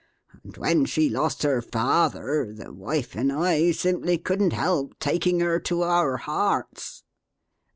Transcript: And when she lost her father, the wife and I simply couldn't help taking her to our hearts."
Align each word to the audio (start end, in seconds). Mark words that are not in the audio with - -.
And 0.43 0.57
when 0.57 0.85
she 0.85 1.11
lost 1.11 1.43
her 1.43 1.61
father, 1.61 2.51
the 2.55 2.73
wife 2.73 3.13
and 3.13 3.31
I 3.31 3.69
simply 3.69 4.17
couldn't 4.17 4.51
help 4.53 4.97
taking 4.97 5.41
her 5.41 5.59
to 5.59 5.83
our 5.83 6.17
hearts." 6.17 7.03